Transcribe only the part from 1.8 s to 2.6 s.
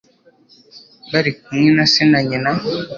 se na nyina